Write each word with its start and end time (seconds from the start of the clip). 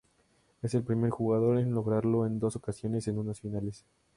Es 0.63 0.73
el 0.73 0.81
primer 0.83 1.11
jugador 1.11 1.59
en 1.59 1.75
lograrlo 1.75 2.25
en 2.25 2.39
dos 2.39 2.55
ocasiones 2.55 3.07
en 3.07 3.19
unas 3.19 3.39
finales. 3.39 3.85